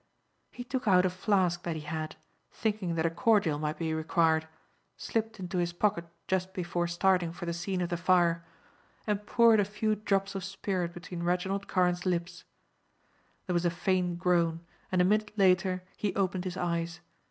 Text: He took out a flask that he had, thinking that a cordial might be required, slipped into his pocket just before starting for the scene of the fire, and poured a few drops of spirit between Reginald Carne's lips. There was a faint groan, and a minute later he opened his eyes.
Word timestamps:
He 0.49 0.63
took 0.63 0.87
out 0.87 1.05
a 1.05 1.11
flask 1.11 1.61
that 1.61 1.75
he 1.75 1.83
had, 1.83 2.15
thinking 2.51 2.95
that 2.95 3.05
a 3.05 3.11
cordial 3.11 3.59
might 3.59 3.77
be 3.77 3.93
required, 3.93 4.47
slipped 4.97 5.39
into 5.39 5.59
his 5.59 5.73
pocket 5.73 6.05
just 6.27 6.55
before 6.55 6.87
starting 6.87 7.31
for 7.31 7.45
the 7.45 7.53
scene 7.53 7.81
of 7.81 7.89
the 7.89 7.97
fire, 7.97 8.43
and 9.05 9.27
poured 9.27 9.59
a 9.59 9.63
few 9.63 9.93
drops 9.93 10.33
of 10.33 10.43
spirit 10.43 10.91
between 10.95 11.21
Reginald 11.21 11.67
Carne's 11.67 12.03
lips. 12.03 12.45
There 13.45 13.53
was 13.53 13.63
a 13.63 13.69
faint 13.69 14.17
groan, 14.17 14.61
and 14.91 15.03
a 15.03 15.05
minute 15.05 15.33
later 15.37 15.83
he 15.95 16.15
opened 16.15 16.45
his 16.45 16.57
eyes. 16.57 16.99